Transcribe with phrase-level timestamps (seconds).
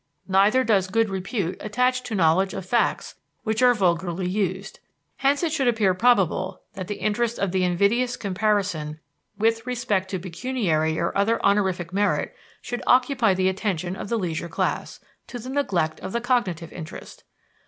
[0.27, 3.13] Neither does good repute attach to knowledge of facts
[3.45, 4.79] that are vulgarly useful.
[5.17, 8.99] Hence it should appear probable that the interest of the invidious comparison
[9.37, 14.49] with respect to pecuniary or other honorific merit should occupy the attention of the leisure
[14.49, 17.23] class, to the neglect of the cognitive interest.